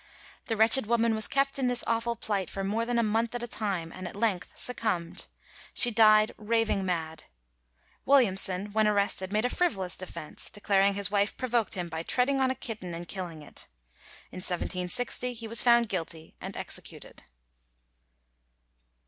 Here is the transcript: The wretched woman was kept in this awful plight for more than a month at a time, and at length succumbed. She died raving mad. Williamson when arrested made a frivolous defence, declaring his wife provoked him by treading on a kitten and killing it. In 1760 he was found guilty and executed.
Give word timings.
The 0.47 0.57
wretched 0.57 0.87
woman 0.87 1.13
was 1.13 1.27
kept 1.27 1.59
in 1.59 1.67
this 1.67 1.83
awful 1.85 2.15
plight 2.15 2.49
for 2.49 2.63
more 2.63 2.87
than 2.87 2.97
a 2.97 3.03
month 3.03 3.35
at 3.35 3.43
a 3.43 3.47
time, 3.47 3.91
and 3.91 4.07
at 4.07 4.15
length 4.15 4.51
succumbed. 4.57 5.27
She 5.75 5.91
died 5.91 6.31
raving 6.39 6.83
mad. 6.83 7.25
Williamson 8.03 8.73
when 8.73 8.87
arrested 8.87 9.31
made 9.31 9.45
a 9.45 9.49
frivolous 9.51 9.95
defence, 9.95 10.49
declaring 10.49 10.95
his 10.95 11.11
wife 11.11 11.37
provoked 11.37 11.75
him 11.75 11.87
by 11.87 12.01
treading 12.01 12.41
on 12.41 12.49
a 12.49 12.55
kitten 12.55 12.95
and 12.95 13.07
killing 13.07 13.43
it. 13.43 13.67
In 14.31 14.37
1760 14.37 15.33
he 15.33 15.47
was 15.47 15.61
found 15.61 15.87
guilty 15.87 16.35
and 16.41 16.57
executed. 16.57 17.21